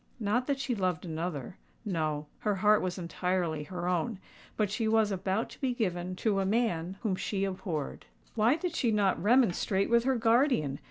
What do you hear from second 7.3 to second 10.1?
abhorred. "Why did she not remonstrate with